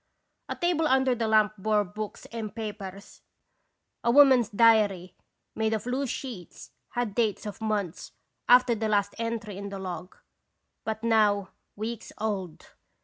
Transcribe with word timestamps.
A 0.49 0.55
table 0.55 0.87
under 0.87 1.13
the 1.13 1.27
lamp 1.27 1.53
bore 1.59 1.83
books 1.83 2.25
and 2.31 2.55
papers. 2.55 3.21
A 4.03 4.09
woman's 4.09 4.49
diary, 4.49 5.15
made 5.53 5.75
of 5.75 5.85
loose 5.85 6.09
sheets, 6.09 6.71
had 6.93 7.13
dates 7.13 7.45
of 7.45 7.61
months 7.61 8.11
after 8.49 8.73
the 8.73 8.89
last 8.89 9.13
entry 9.19 9.59
in 9.59 9.69
the 9.69 9.77
log, 9.77 10.17
but 10.85 11.03
now 11.03 11.49
weeks 11.75 12.11
old. 12.17 12.73